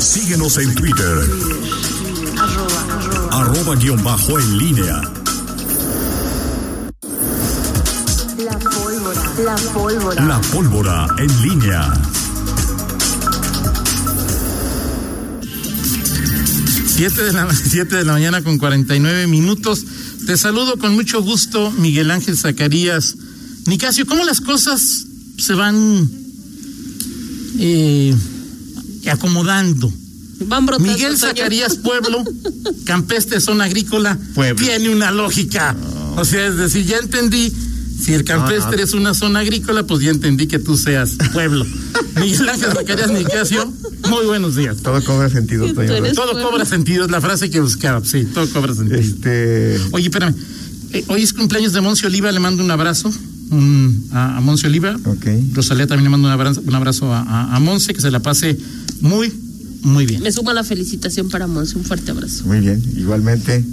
Síguenos 0.00 0.56
en 0.56 0.74
Twitter. 0.74 1.30
Arroba 3.30 3.76
guion 3.76 4.02
bajo 4.02 4.38
en 4.38 4.58
línea. 4.58 5.02
La 8.38 8.58
pólvora. 8.58 9.22
La 9.44 9.56
pólvora. 9.74 10.24
La 10.24 10.40
pólvora 10.40 11.06
en 11.18 11.42
línea. 11.42 11.92
Siete 16.86 17.22
de, 17.22 17.32
la, 17.34 17.54
siete 17.54 17.96
de 17.96 18.04
la 18.04 18.14
mañana 18.14 18.42
con 18.42 18.56
49 18.56 19.26
minutos. 19.26 19.84
Te 20.26 20.38
saludo 20.38 20.78
con 20.78 20.94
mucho 20.94 21.22
gusto, 21.22 21.70
Miguel 21.72 22.10
Ángel 22.10 22.38
Zacarías. 22.38 23.16
Nicasio, 23.66 24.06
¿cómo 24.06 24.24
las 24.24 24.40
cosas 24.40 25.04
se 25.36 25.52
van 25.52 26.10
eh, 27.58 28.16
acomodando? 29.10 29.92
Van 30.46 30.64
brotando, 30.66 30.90
Miguel. 30.92 31.18
Zacarías 31.18 31.76
Pueblo, 31.76 32.24
campestre 32.84 33.40
zona 33.40 33.64
agrícola, 33.64 34.18
Pueblo. 34.34 34.56
tiene 34.64 34.88
una 34.88 35.10
lógica. 35.10 35.76
O 36.16 36.24
sea, 36.24 36.46
es 36.46 36.56
decir, 36.56 36.86
ya 36.86 36.96
entendí, 36.96 37.52
si 38.02 38.14
el 38.14 38.24
campestre 38.24 38.70
No, 38.70 38.76
no. 38.78 38.82
es 38.84 38.92
una 38.94 39.14
zona 39.14 39.40
agrícola, 39.40 39.86
pues 39.86 40.00
ya 40.02 40.10
entendí 40.10 40.46
que 40.46 40.58
tú 40.58 40.76
seas 40.78 41.16
pueblo. 41.32 41.66
Miguel 42.20 42.48
Ángel 42.48 42.72
Zacarías 42.72 43.10
Nicasio, 43.10 43.70
muy 44.08 44.24
buenos 44.26 44.56
días. 44.56 44.78
Todo 44.78 45.02
cobra 45.04 45.28
sentido, 45.28 45.66
Todo 45.66 45.74
pueblo. 45.74 46.42
cobra 46.50 46.64
sentido, 46.64 47.04
es 47.04 47.10
la 47.10 47.20
frase 47.20 47.50
que 47.50 47.60
buscaba, 47.60 48.02
sí, 48.04 48.24
todo 48.32 48.48
cobra 48.48 48.74
sentido. 48.74 48.98
Este. 48.98 49.78
Oye, 49.92 50.04
espérame, 50.06 50.34
eh, 50.92 51.04
hoy 51.08 51.22
es 51.22 51.32
cumpleaños 51.34 51.72
de 51.74 51.82
Monse 51.82 52.06
Oliva, 52.06 52.32
le 52.32 52.40
mando 52.40 52.64
un 52.64 52.70
abrazo 52.70 53.12
un- 53.50 54.08
a, 54.12 54.38
a 54.38 54.40
Monse 54.40 54.66
Oliva. 54.68 54.96
Ok. 55.04 55.26
Rosalía 55.52 55.86
también 55.86 56.04
le 56.04 56.10
mando 56.10 56.26
un 56.28 56.32
abrazo, 56.32 56.62
un 56.66 56.74
abrazo 56.74 57.12
a, 57.12 57.20
a- 57.20 57.54
a 57.56 57.60
Monse, 57.60 57.92
que 57.92 58.00
se 58.00 58.10
la 58.10 58.20
pase 58.20 58.56
muy, 59.00 59.32
muy 59.82 60.04
bien. 60.06 60.22
Me 60.22 60.30
sumo 60.32 60.50
a 60.50 60.54
la 60.54 60.64
felicitación 60.64 61.28
para 61.30 61.46
Monse. 61.46 61.78
Un 61.78 61.84
fuerte 61.84 62.10
abrazo. 62.10 62.44
Muy 62.46 62.60
bien. 62.60 62.82
Igualmente. 62.96 63.64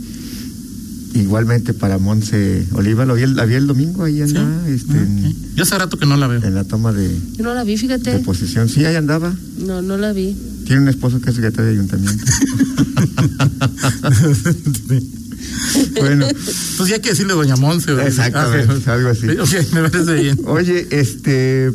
Igualmente 1.14 1.74
para 1.74 1.98
Monse 1.98 2.66
Oliva. 2.74 3.06
Lo 3.06 3.16
vi 3.16 3.24
el, 3.24 3.36
la 3.36 3.46
vi 3.46 3.56
el 3.56 3.66
domingo 3.68 4.04
ahí 4.04 4.16
¿Sí? 4.18 4.22
andaba. 4.22 4.68
Este, 4.70 4.94
Ah, 4.94 5.02
en. 5.04 5.36
Yo 5.56 5.64
hace 5.64 5.78
rato 5.78 5.98
que 5.98 6.06
no 6.06 6.16
la 6.18 6.28
veo. 6.28 6.44
en 6.44 6.54
la 6.54 6.64
toma 6.64 6.94
de, 6.94 7.10
Yo 7.38 7.44
no 7.44 7.54
la 7.56 7.64
vi, 7.64 7.72
de 7.74 7.78
fíjate. 7.80 8.20
posesión. 8.20 8.70
Sí, 8.70 8.86
ahí 8.86 8.96
andaba. 8.96 9.34
No, 9.58 9.82
no 9.82 9.98
la 9.98 10.14
vi. 10.14 10.36
Tiene 10.66 10.82
un 10.84 10.88
esposo 10.90 11.20
que 11.22 11.30
es 11.32 11.36
secretario 11.36 11.72
de 11.72 11.78
ayuntamiento. 11.78 12.24
bueno, 16.00 16.28
Pues 16.78 16.90
ya 16.90 16.96
hay 16.96 17.02
que 17.02 17.10
decirle 17.10 17.34
doña 17.34 17.56
Monse. 17.56 17.92
¿verdad? 17.94 18.08
Exactamente, 18.08 18.84
Ah, 18.86 18.94
algo 18.94 19.10
así. 19.10 19.28
Ok, 19.30 19.74
me 19.74 19.90
parece 19.90 20.14
bien. 20.14 20.40
oye, 20.46 20.88
este. 20.92 21.72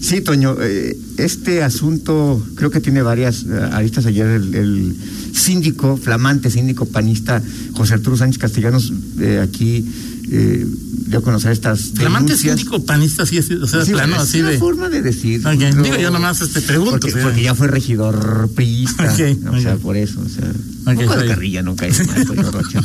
Sí, 0.00 0.20
Toño, 0.22 0.56
eh, 0.60 0.96
este 1.18 1.62
asunto 1.62 2.44
creo 2.54 2.70
que 2.70 2.80
tiene 2.80 3.02
varias 3.02 3.42
eh, 3.44 3.68
aristas. 3.72 4.06
Ayer 4.06 4.26
el, 4.26 4.54
el 4.54 4.96
síndico, 5.34 5.96
flamante 5.96 6.50
síndico 6.50 6.86
panista 6.86 7.42
José 7.74 7.94
Arturo 7.94 8.16
Sánchez 8.16 8.38
Castellanos, 8.38 8.92
eh, 9.20 9.40
aquí 9.42 9.84
eh, 10.32 10.66
dio 11.06 11.18
a 11.18 11.22
conocer 11.22 11.52
estas. 11.52 11.92
Flamante 11.94 12.32
denuncias. 12.32 12.56
síndico 12.58 12.84
panista, 12.84 13.26
sí, 13.26 13.42
sí, 13.42 13.54
o 13.54 13.66
sea, 13.66 13.84
Sí, 13.84 13.92
plano 13.92 14.16
es 14.16 14.22
así 14.22 14.40
una 14.40 14.50
de. 14.50 14.58
forma 14.58 14.88
de 14.88 15.02
decir. 15.02 15.46
Ok, 15.46 15.52
digo, 15.82 15.96
yo 15.98 16.10
nomás, 16.10 16.40
este, 16.40 16.60
pregunto, 16.62 16.92
Porque, 16.92 17.08
o 17.08 17.12
sea. 17.12 17.22
porque 17.22 17.42
ya 17.42 17.54
fue 17.54 17.66
regidor 17.68 18.48
priista. 18.54 19.12
O 19.52 19.60
sea, 19.60 19.76
por 19.76 19.96
eso. 19.98 20.20
O 20.24 20.28
sea, 20.28 20.44
un 20.86 20.94
poco 20.98 21.16
de 21.16 21.26
carrilla 21.26 21.62
no 21.62 21.76
cae 21.76 21.92
mal, 22.04 22.24
Toño 22.26 22.50
Rocha. 22.52 22.80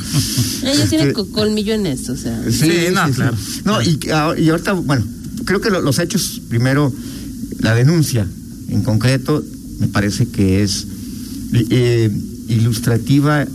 Ella 0.63 0.86
tiene 0.89 1.03
Este, 1.05 1.13
co- 1.13 1.30
colmillo 1.31 1.73
en 1.73 1.86
esto, 1.86 2.11
o 2.13 2.17
sea. 2.17 2.41
Sí, 2.52 2.71
no, 2.93 3.09
claro. 3.11 3.38
No, 3.63 3.81
y, 3.81 3.99
ah, 4.11 4.33
y 4.38 4.49
ahorita, 4.49 4.73
bueno, 4.73 5.05
creo 5.46 5.62
que 5.62 5.70
lo- 5.70 5.82
los 5.82 6.00
hechos, 6.00 6.42
primero, 6.50 6.92
la 7.60 7.74
denuncia 7.76 8.28
en 8.70 8.82
concreto, 8.84 9.44
me 9.80 9.88
parece 9.88 10.28
que 10.28 10.64
es 10.64 10.88
eh, 11.54 12.10
ilustrativa, 12.50 13.46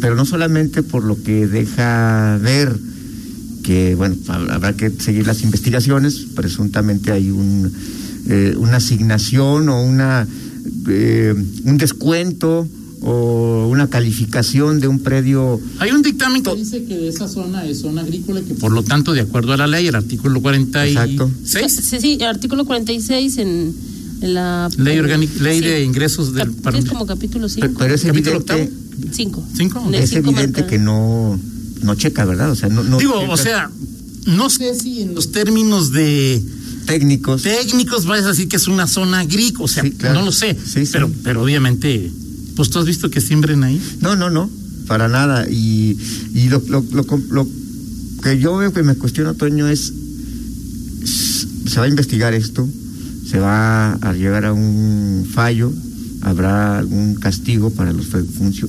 pero 0.00 0.14
no 0.14 0.24
solamente 0.24 0.82
por 0.82 1.04
lo 1.04 1.20
que 1.22 1.46
deja 1.46 2.38
ver 2.42 2.76
que, 3.62 3.94
bueno, 3.94 4.14
hab- 4.28 4.50
habrá 4.50 4.74
que 4.74 4.90
seguir 4.90 5.26
las 5.26 5.42
investigaciones, 5.42 6.26
presuntamente 6.34 7.10
hay 7.12 7.30
un, 7.30 7.72
eh, 8.28 8.54
una 8.58 8.76
asignación 8.76 9.68
o 9.68 9.82
una, 9.82 10.26
eh, 10.88 11.34
un 11.64 11.76
descuento 11.78 12.68
o 13.02 13.68
una 13.70 13.88
calificación 13.88 14.80
de 14.80 14.88
un 14.88 15.00
predio 15.00 15.60
Hay 15.78 15.90
un 15.90 16.02
dictamen 16.02 16.42
que 16.42 16.54
dice 16.56 16.84
que 16.84 17.08
esa 17.08 17.28
zona 17.28 17.66
es 17.66 17.80
zona 17.80 18.00
agrícola 18.02 18.40
y 18.40 18.44
que 18.44 18.54
por 18.54 18.72
lo 18.72 18.82
tanto, 18.82 19.12
de 19.12 19.20
acuerdo 19.20 19.52
a 19.52 19.56
la 19.56 19.66
ley, 19.66 19.86
el 19.86 19.94
artículo 19.94 20.40
46, 20.40 20.96
Exacto. 20.96 21.30
Sí, 21.44 21.98
sí, 22.00 22.22
artículo 22.24 22.64
46 22.64 23.36
en, 23.38 23.74
en 24.22 24.34
la. 24.34 24.68
ley, 24.78 24.98
orgánica, 24.98 25.42
ley 25.42 25.60
Sí. 25.60 25.66
de 25.66 25.84
ingresos 25.84 26.32
del 26.34 26.54
Cap- 26.62 26.74
es 26.74 26.86
como 26.86 27.04
capítulo 27.06 27.48
5. 27.48 27.68
Pero 27.78 27.94
es 27.94 28.02
Capítulo 28.02 28.36
evidente, 28.36 28.72
5. 29.12 29.44
¿Cinco? 29.56 29.90
es 29.92 30.12
evidente 30.12 30.64
que 30.66 30.78
no, 30.78 31.38
no 31.82 31.94
checa, 31.96 32.24
¿verdad? 32.24 32.50
O 32.50 32.54
sea, 32.56 32.68
no, 32.70 32.82
no 32.82 32.98
Digo, 32.98 33.20
checa 33.20 33.32
o 33.32 33.36
sea, 33.36 33.70
no 34.26 34.48
sé 34.50 34.74
si 34.74 35.02
en 35.02 35.14
los 35.14 35.32
términos 35.32 35.92
de 35.92 36.42
técnicos. 36.86 37.42
técnicos 37.42 38.06
vas 38.06 38.24
a 38.24 38.28
decir 38.28 38.48
que 38.48 38.56
es 38.56 38.68
una 38.68 38.86
zona 38.86 39.20
agrícola, 39.20 39.64
o 39.64 39.68
sea, 39.68 39.82
Sí, 39.82 39.90
claro. 39.92 40.20
no 40.20 40.24
lo 40.24 40.32
sé, 40.32 40.54
Sí, 40.64 40.86
sí. 40.86 40.92
pero 40.92 41.10
pero 41.22 41.42
obviamente, 41.42 42.10
pues 42.56 42.70
tú 42.70 42.78
has 42.78 42.86
visto 42.86 43.10
que 43.10 43.20
siembren 43.20 43.62
ahí. 43.62 43.80
No, 44.00 44.16
no, 44.16 44.30
no, 44.30 44.50
para 44.88 45.08
nada. 45.08 45.46
Y, 45.48 45.96
lo, 46.48 46.62
lo, 46.68 46.84
lo, 47.30 47.48
que 48.22 48.38
yo 48.38 48.56
veo 48.56 48.72
que 48.72 48.82
me 48.82 48.94
cuestiona, 48.94 49.34
Toño, 49.34 49.68
es, 49.68 49.92
se 51.04 51.78
va 51.78 51.84
a 51.84 51.88
investigar 51.88 52.34
esto, 52.34 52.66
se 53.30 53.38
va 53.38 53.92
a 53.92 54.12
llegar 54.14 54.46
a 54.46 54.52
un 54.52 55.26
fallo, 55.30 55.72
habrá 56.22 56.78
algún 56.78 57.14
castigo 57.16 57.70
para 57.70 57.92
los 57.92 58.06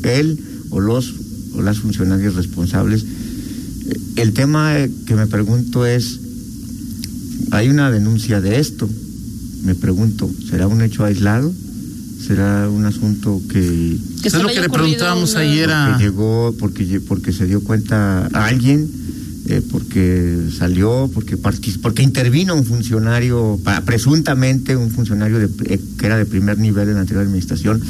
él 0.03 0.39
o 0.69 0.79
los 0.79 1.13
o 1.53 1.61
las 1.61 1.79
funcionarios 1.79 2.35
responsables. 2.35 3.03
Eh, 3.03 3.99
El 4.17 4.33
tema 4.33 4.75
que 5.05 5.15
me 5.15 5.27
pregunto 5.27 5.85
es, 5.85 6.19
hay 7.51 7.69
una 7.69 7.89
denuncia 7.89 8.41
de 8.41 8.59
esto, 8.59 8.89
me 9.63 9.75
pregunto, 9.75 10.29
¿será 10.49 10.67
un 10.67 10.81
hecho 10.81 11.05
aislado? 11.05 11.53
¿Será 12.27 12.69
un 12.69 12.85
asunto 12.85 13.41
que 13.49 13.97
Que 14.21 14.27
es 14.27 14.33
lo 14.33 14.49
que 14.49 14.59
le 14.59 14.69
preguntábamos 14.69 15.31
una- 15.31 15.39
ayer 15.41 15.71
a... 15.71 15.87
porque 15.91 16.03
llegó, 16.03 16.55
porque, 16.59 16.99
porque 16.99 17.31
se 17.31 17.45
dio 17.45 17.61
cuenta 17.61 18.27
a 18.33 18.45
alguien, 18.47 18.89
eh, 19.47 19.61
porque 19.71 20.49
salió, 20.57 21.09
porque 21.13 21.37
porque 21.37 22.03
intervino 22.03 22.53
un 22.53 22.65
funcionario, 22.65 23.57
presuntamente 23.85 24.75
un 24.75 24.91
funcionario 24.91 25.39
de, 25.39 25.49
eh, 25.73 25.79
que 25.97 26.05
era 26.05 26.17
de 26.17 26.25
primer 26.25 26.57
nivel 26.59 26.89
en 26.89 26.95
la 26.95 27.01
anterior 27.01 27.23
administración. 27.23 27.81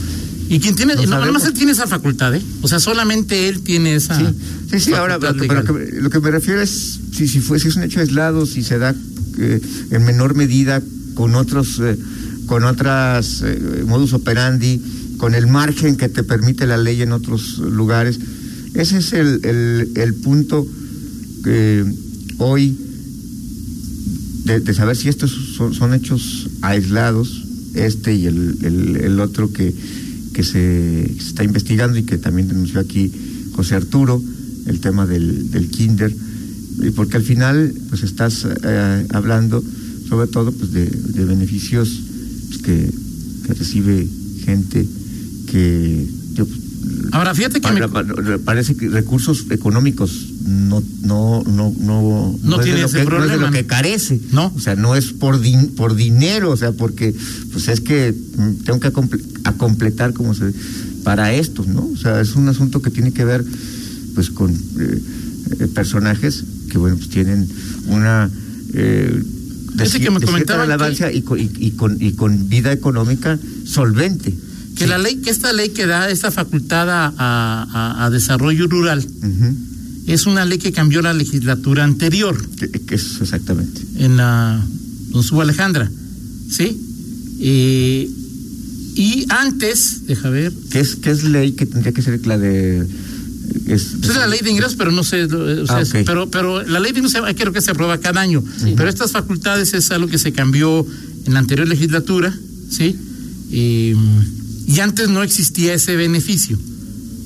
Y 0.49 0.59
quien 0.59 0.75
tiene, 0.75 0.93
No 0.95 1.01
no, 1.01 1.07
nada 1.09 1.17
más 1.31 1.41
sabemos. 1.41 1.45
él 1.47 1.53
tiene 1.53 1.71
esa 1.71 1.87
facultad, 1.87 2.35
¿eh? 2.35 2.41
O 2.61 2.67
sea, 2.67 2.79
solamente 2.79 3.49
él 3.49 3.61
tiene 3.61 3.95
esa. 3.95 4.17
Sí, 4.17 4.25
sí, 4.71 4.79
sí, 4.79 4.93
ahora 4.93 5.19
pero 5.19 5.33
que- 5.35 5.99
lo 5.99 6.09
que 6.09 6.19
me 6.19 6.31
refiero 6.31 6.61
es 6.61 6.99
si, 7.11 7.27
si, 7.27 7.39
fue, 7.39 7.59
si 7.59 7.67
es 7.69 7.75
un 7.75 7.83
hecho 7.83 7.99
aislado, 8.01 8.45
si 8.45 8.63
se 8.63 8.77
da 8.77 8.95
eh, 9.39 9.59
en 9.91 10.03
menor 10.05 10.35
medida 10.35 10.81
con 11.15 11.33
otros, 11.35 11.79
eh, 11.81 11.97
con 12.47 12.63
otras 12.63 13.43
eh, 13.45 13.83
modus 13.85 14.13
operandi, 14.13 14.81
con 15.17 15.35
el 15.35 15.47
margen 15.47 15.97
que 15.97 16.09
te 16.09 16.23
permite 16.23 16.65
la 16.65 16.77
ley 16.77 17.01
en 17.01 17.11
otros 17.11 17.59
lugares. 17.59 18.19
Ese 18.73 18.97
es 18.97 19.13
el, 19.13 19.91
el, 19.95 20.13
punto 20.15 20.65
que 21.43 21.85
hoy 22.37 22.77
de, 24.45 24.73
saber 24.73 24.95
si 24.95 25.09
estos 25.09 25.31
son, 25.31 25.93
hechos 25.93 26.49
aislados, 26.61 27.43
este 27.75 28.15
y 28.15 28.27
el, 28.27 28.97
el, 29.01 29.19
otro 29.19 29.51
que, 29.51 29.73
que 30.33 30.43
se, 30.43 31.11
se 31.19 31.27
está 31.27 31.43
investigando 31.43 31.97
y 31.97 32.03
que 32.03 32.17
también 32.17 32.47
denunció 32.47 32.79
aquí 32.79 33.11
José 33.53 33.75
Arturo, 33.75 34.21
el 34.67 34.79
tema 34.79 35.05
del, 35.05 35.51
del 35.51 35.69
kinder, 35.69 36.15
y 36.81 36.91
porque 36.91 37.17
al 37.17 37.23
final 37.23 37.73
pues 37.89 38.03
estás 38.03 38.45
eh, 38.63 39.07
hablando 39.09 39.63
sobre 40.07 40.27
todo 40.27 40.51
pues 40.51 40.71
de, 40.71 40.85
de 40.85 41.25
beneficios 41.25 41.99
pues, 42.47 42.61
que, 42.61 42.91
que 43.45 43.53
recibe 43.53 44.07
gente 44.45 44.85
que 45.47 46.07
yo, 46.33 46.45
pues, 46.45 46.59
Ahora, 47.11 47.33
fíjate 47.35 47.59
que 47.59 47.71
me- 47.71 48.39
parece 48.39 48.75
que 48.75 48.87
recursos 48.89 49.45
económicos 49.49 50.11
no 50.45 50.81
no 51.01 51.43
no 51.43 51.73
no 51.79 52.39
No 52.41 52.59
tiene 52.59 52.83
ese 52.83 52.97
que, 52.99 53.03
no 53.03 53.03
es 53.03 53.03
de 53.03 53.05
problema, 53.05 53.45
lo 53.47 53.51
que 53.51 53.65
carece. 53.65 54.19
No. 54.31 54.53
o 54.55 54.59
sea 54.59 54.75
no 54.75 54.95
es 54.95 55.11
por 55.11 55.41
din- 55.41 55.71
por 55.75 55.95
dinero 55.95 56.51
o 56.51 56.57
sea 56.57 56.71
porque 56.71 57.13
pues 57.51 57.67
es 57.67 57.81
que 57.81 58.13
mm, 58.37 58.63
tengo 58.63 58.79
que 58.79 58.87
a 59.43 59.51
completar 59.53 60.13
como 60.13 60.33
se 60.33 60.53
para 61.03 61.33
esto 61.33 61.65
no 61.67 61.85
o 61.93 61.97
sea 61.97 62.21
es 62.21 62.35
un 62.35 62.47
asunto 62.47 62.81
que 62.81 62.89
tiene 62.91 63.11
que 63.11 63.25
ver 63.25 63.43
pues 64.15 64.29
con 64.29 64.51
eh, 64.53 65.01
eh, 65.59 65.67
personajes 65.73 66.43
que 66.71 66.77
bueno 66.77 66.95
pues 66.97 67.09
tienen 67.09 67.47
una 67.87 68.29
eh, 68.73 69.23
de, 69.77 69.85
Fíjate 69.85 70.03
que 70.03 70.11
me 70.11 70.19
y, 71.13 71.21
con, 71.21 71.39
y, 71.39 71.49
y 71.59 71.71
con 71.71 72.01
y 72.01 72.11
con 72.13 72.49
vida 72.49 72.71
económica 72.71 73.37
solvente. 73.65 74.33
Que 74.75 74.85
la 74.87 74.97
ley, 74.97 75.15
que 75.17 75.29
esta 75.31 75.53
ley 75.53 75.69
que 75.69 75.85
da 75.87 76.09
esta 76.09 76.29
facultad 76.31 76.89
a, 76.89 77.13
a- 77.17 78.05
a 78.05 78.09
desarrollo 78.09 78.67
rural 78.67 79.05
es 80.05 80.25
una 80.25 80.45
ley 80.45 80.57
que 80.59 80.71
cambió 80.71 81.01
la 81.01 81.13
legislatura 81.13 81.83
anterior. 81.83 82.37
Que, 82.57 82.69
que 82.69 82.95
es 82.95 83.19
exactamente. 83.21 83.81
En 83.97 84.17
la 84.17 84.63
Don 85.09 85.23
Subo 85.23 85.41
Alejandra, 85.41 85.89
¿sí? 86.49 86.77
Eh, 87.39 88.09
Y 88.95 89.25
antes, 89.29 90.07
deja 90.07 90.29
ver, 90.29 90.51
¿Qué 90.71 90.79
es, 90.79 90.95
qué 90.95 91.11
es 91.11 91.23
ley 91.23 91.51
que 91.53 91.65
tendría 91.67 91.91
que 91.93 92.01
ser 92.01 92.25
la 92.25 92.37
de... 92.37 92.85
Es, 93.67 93.93
es 94.01 94.15
la 94.15 94.27
ley 94.27 94.39
de 94.43 94.49
ingresos, 94.51 94.75
pero 94.75 94.91
no 94.91 95.03
sé, 95.03 95.23
o 95.25 95.65
sea, 95.67 95.77
Ah, 95.79 95.83
pero, 96.05 96.29
pero 96.29 96.63
la 96.63 96.79
ley 96.79 96.91
de 96.91 96.99
ingresos 96.99 97.21
creo 97.35 97.51
que 97.53 97.61
se 97.61 97.71
aprueba 97.71 97.97
cada 97.97 98.21
año. 98.21 98.43
Pero 98.75 98.87
estas 98.89 99.11
facultades 99.11 99.73
es 99.73 99.91
algo 99.91 100.07
que 100.07 100.17
se 100.17 100.31
cambió 100.33 100.85
en 101.25 101.33
la 101.33 101.39
anterior 101.39 101.67
legislatura, 101.67 102.33
¿sí? 102.69 102.95
Y, 103.51 103.93
y 104.67 104.79
antes 104.79 105.09
no 105.09 105.23
existía 105.23 105.73
ese 105.73 105.95
beneficio. 105.95 106.57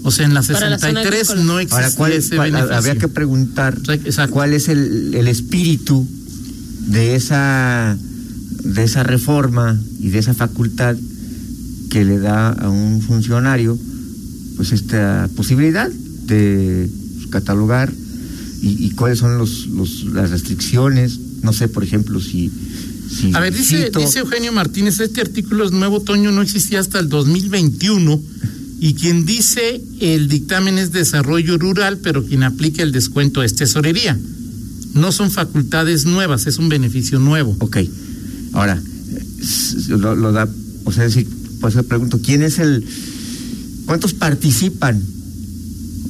O 0.03 0.09
sea, 0.11 0.25
en 0.25 0.33
la 0.33 0.41
Para 0.41 0.69
la 0.69 0.79
zona 0.79 1.01
63 1.01 1.29
agrícola. 1.29 1.43
no 1.43 1.59
existía 1.59 1.85
Ahora, 1.85 1.95
¿cuál, 1.95 2.11
ese 2.13 2.35
cuál- 2.35 2.51
beneficio. 2.51 2.77
habría 2.77 2.95
que 2.97 3.07
preguntar 3.07 3.77
Exacto. 3.87 4.33
cuál 4.33 4.53
es 4.53 4.67
el, 4.67 5.13
el 5.13 5.27
espíritu 5.27 6.07
de 6.87 7.15
esa, 7.15 7.95
de 8.63 8.83
esa 8.83 9.03
reforma 9.03 9.79
y 9.99 10.09
de 10.09 10.17
esa 10.19 10.33
facultad 10.33 10.95
que 11.91 12.03
le 12.05 12.17
da 12.19 12.49
a 12.49 12.69
un 12.69 13.01
funcionario 13.01 13.77
pues 14.55 14.71
esta 14.71 15.29
posibilidad 15.35 15.89
catalogar 17.29 17.91
y, 18.61 18.85
y 18.85 18.91
cuáles 18.91 19.19
son 19.19 19.37
los, 19.37 19.67
los, 19.67 20.05
las 20.05 20.29
restricciones. 20.29 21.19
No 21.41 21.53
sé, 21.53 21.67
por 21.67 21.83
ejemplo, 21.83 22.19
si... 22.19 22.51
si 23.09 23.33
A 23.33 23.39
ver, 23.39 23.53
dice, 23.53 23.91
Eugenio 24.19 24.51
Martínez, 24.51 24.99
este 24.99 25.21
artículo 25.21 25.65
es 25.65 25.71
nuevo 25.71 25.97
otoño, 25.97 26.31
no 26.31 26.41
existía 26.41 26.79
hasta 26.79 26.99
el 26.99 27.09
2021 27.09 28.21
y 28.79 28.93
quien 28.93 29.25
dice 29.25 29.81
el 29.99 30.27
dictamen 30.27 30.77
es 30.77 30.91
desarrollo 30.91 31.57
rural, 31.57 31.97
pero 31.97 32.25
quien 32.25 32.43
aplica 32.43 32.83
el 32.83 32.91
descuento 32.91 33.43
es 33.43 33.55
tesorería. 33.55 34.19
No 34.93 35.11
son 35.11 35.31
facultades 35.31 36.05
nuevas, 36.05 36.47
es 36.47 36.57
un 36.57 36.69
beneficio 36.69 37.19
nuevo. 37.19 37.55
Ok. 37.59 37.77
Ahora, 38.53 38.81
lo, 39.87 40.15
lo 40.15 40.31
da, 40.31 40.49
o 40.83 40.91
sea, 40.91 41.03
decir, 41.03 41.27
pues 41.59 41.75
le 41.75 41.83
pregunto, 41.83 42.19
¿quién 42.23 42.41
es 42.41 42.59
el, 42.59 42.85
cuántos 43.85 44.13
participan? 44.13 45.01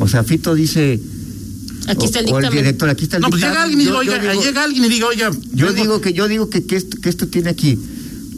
O 0.01 0.07
sea, 0.07 0.24
Fito 0.24 0.53
dice, 0.56 1.00
Aquí 1.88 2.06
está 2.06 2.19
el 2.19 2.25
o, 2.27 2.33
o 2.33 2.38
el 2.38 2.44
dictamen. 2.44 2.63
director, 2.63 2.89
aquí 2.89 3.03
está 3.03 3.18
el 3.18 3.21
No, 3.21 3.30
pues 3.30 3.42
dictamen. 3.42 3.53
llega 3.53 3.63
alguien 3.63 3.80
y 3.80 3.83
diga, 3.86 3.94
Yo- 3.94 4.00
oiga, 4.00 4.24
yo 4.24 4.30
digo- 4.31 4.44
llega 4.44 4.63
alguien 4.63 4.86
y 4.86 4.89
diga, 4.89 5.07
oiga, 5.07 5.31
Yo 5.53 5.65
vengo- 5.68 5.81
digo 5.81 6.01
que 6.01 6.13
yo 6.13 6.27
digo 6.27 6.50
que, 6.50 6.63
que 6.65 6.75
esto, 6.75 6.98
que 7.01 7.09
esto 7.09 7.27
tiene 7.27 7.50
aquí 7.50 7.77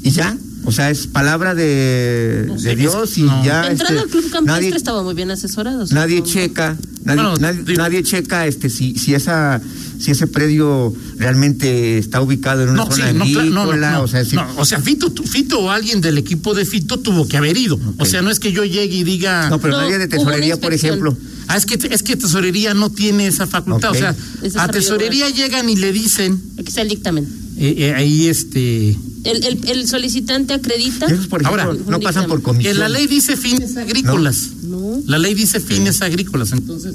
y 0.04 0.12
ya, 0.12 0.38
o 0.66 0.72
sea, 0.72 0.90
es 0.90 1.08
palabra 1.08 1.54
de, 1.56 2.46
No 2.48 2.56
de 2.56 2.76
Dios 2.76 3.18
y 3.18 3.24
no. 3.24 3.44
ya. 3.44 3.62
De 3.64 3.68
entrada 3.72 3.94
este, 3.96 4.04
el 4.06 4.10
club 4.10 4.32
campestre 4.32 4.62
nadie, 4.64 4.76
estaba 4.76 5.04
muy 5.04 5.14
bien 5.14 5.32
asesorado. 5.32 5.86
nadie 5.92 6.20
no- 6.20 6.26
checa, 6.26 6.78
nadie, 7.04 7.22
Bueno, 7.40 7.74
nadie, 7.78 8.04
checa 8.04 8.48
este 8.48 8.70
si 8.70 8.96
si 8.98 9.14
esa 9.14 9.62
si 10.00 10.12
ese 10.12 10.28
predio 10.28 10.94
realmente 11.18 11.98
está 11.98 12.20
ubicado 12.22 12.64
en 12.64 12.70
una 12.70 12.86
No, 12.86 12.92
sí, 12.92 13.02
zona 13.02 13.14
no, 13.14 13.26
claro, 13.26 13.44
no, 13.50 13.54
no, 13.56 13.62
agrícola, 13.62 13.92
no, 13.94 14.02
o 14.04 14.08
sea, 14.08 14.26
si- 14.26 14.36
no, 14.36 14.48
o 14.58 14.66
sea, 14.66 14.80
Fito, 14.82 15.12
tu- 15.12 15.24
Fito 15.24 15.60
o 15.60 15.70
alguien 15.70 16.02
del 16.02 16.18
equipo 16.18 16.54
de 16.54 16.66
Fito 16.66 17.00
tuvo 17.00 17.28
que 17.28 17.38
haber 17.38 17.56
ido. 17.58 17.80
O 17.98 18.06
sea, 18.06 18.22
no 18.22 18.30
es 18.30 18.40
que 18.40 18.52
yo 18.52 18.64
llegue 18.66 18.96
y 18.98 19.04
diga, 19.04 19.50
No, 19.50 19.60
pero 19.60 19.76
No, 19.78 19.82
nadie 19.84 19.98
de 19.98 20.08
tesorería, 20.08 20.60
por 20.60 20.74
ejemplo. 20.74 21.16
ah, 21.48 21.56
es 21.58 21.66
que, 21.66 21.80
es 21.90 22.04
que 22.04 22.16
tesorería 22.18 22.74
no 22.74 22.90
tiene 22.90 23.28
esa 23.28 23.48
facultad. 23.48 23.92
O 23.92 23.96
sea, 23.96 24.16
Es 24.42 24.56
a 24.58 24.68
tesorería 24.68 25.30
llegan 25.30 25.70
y 25.70 25.76
le 25.78 25.92
dicen, 25.94 26.42
Aquí 26.58 26.68
está 26.70 26.82
el 26.82 26.90
dictamen. 26.90 27.26
eh, 27.58 27.76
eh, 27.78 27.94
ahí 27.96 28.28
este, 28.28 28.98
El, 29.24 29.44
el, 29.46 29.70
el 29.70 29.88
solicitante 29.88 30.54
acredita. 30.54 31.08
Y 31.10 31.14
esos, 31.14 31.28
por 31.28 31.42
ejemplo, 31.42 31.62
Ahora, 31.64 31.80
no 31.88 32.00
pasan 32.02 32.28
por 32.28 32.42
comisión. 32.42 32.74
que 32.74 32.80
la 32.80 32.90
ley 32.90 33.08
dice 33.08 33.38
fines 33.38 33.78
agrícolas. 33.78 34.50
No. 34.64 35.02
La 35.06 35.18
ley 35.18 35.34
dice 35.34 35.60
fines 35.62 36.02
agrícolas, 36.02 36.52
entonces, 36.52 36.94